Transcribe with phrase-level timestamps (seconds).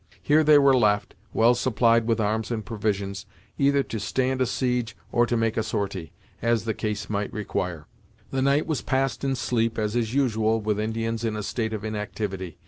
[0.19, 3.27] Here they were left, well supplied with arms and provisions,
[3.59, 7.85] either to stand a siege, or to make a sortie, as the case might require.
[8.31, 11.85] The night was passed in sleep, as is usual with Indians in a state of
[11.85, 12.57] inactivity.